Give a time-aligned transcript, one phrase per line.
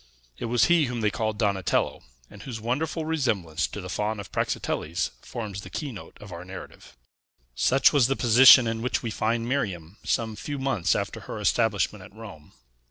[0.39, 4.31] It was he whom they called Donatello, and whose wonderful resemblance to the Faun of
[4.31, 6.97] Praxiteles forms the keynote of our narrative.
[7.53, 12.03] Such was the position in which we find Miriam some few months after her establishment
[12.03, 12.53] at Rome.